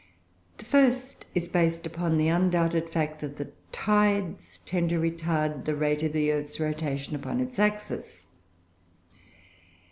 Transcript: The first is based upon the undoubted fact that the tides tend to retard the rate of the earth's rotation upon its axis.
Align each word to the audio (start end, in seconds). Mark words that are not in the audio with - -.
The 0.57 0.65
first 0.65 1.27
is 1.35 1.47
based 1.47 1.85
upon 1.85 2.17
the 2.17 2.27
undoubted 2.27 2.89
fact 2.89 3.19
that 3.21 3.37
the 3.37 3.51
tides 3.71 4.57
tend 4.65 4.89
to 4.89 4.99
retard 4.99 5.65
the 5.65 5.75
rate 5.75 6.01
of 6.01 6.11
the 6.13 6.31
earth's 6.31 6.59
rotation 6.59 7.15
upon 7.15 7.39
its 7.39 7.59
axis. 7.59 8.25